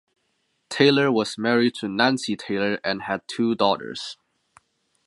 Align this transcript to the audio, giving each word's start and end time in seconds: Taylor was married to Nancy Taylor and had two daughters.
Taylor 0.67 1.11
was 1.11 1.37
married 1.37 1.75
to 1.75 1.87
Nancy 1.87 2.35
Taylor 2.35 2.79
and 2.83 3.03
had 3.03 3.21
two 3.27 3.53
daughters. 3.53 4.17